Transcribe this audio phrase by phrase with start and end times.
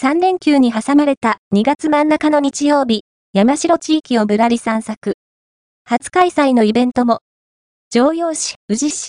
[0.00, 3.02] 3連休に挟まれた2月真ん中の日曜日、
[3.34, 5.18] 山城地域をぶらり散策。
[5.84, 7.20] 初開催のイベントも、
[7.90, 9.08] 常用市、宇治市、